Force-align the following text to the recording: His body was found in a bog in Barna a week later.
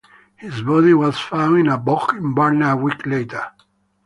His 0.35 0.63
body 0.63 0.95
was 0.95 1.19
found 1.19 1.59
in 1.59 1.67
a 1.67 1.77
bog 1.77 2.15
in 2.15 2.33
Barna 2.33 2.73
a 2.73 2.75
week 2.75 3.05
later. 3.05 3.51